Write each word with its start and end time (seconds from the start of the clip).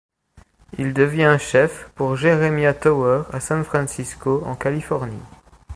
Il 0.79 0.95
devient 0.95 1.37
chef 1.39 1.89
pour 1.93 2.15
Jeremiah 2.15 2.73
Tower 2.73 3.21
à 3.31 3.39
San 3.39 3.63
Francisco, 3.63 4.41
en 4.47 4.55
Californie. 4.55 5.21